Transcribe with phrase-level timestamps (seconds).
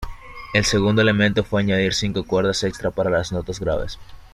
[0.55, 3.99] El segundo elemento fue añadir cinco cuerdas extra para las notas graves.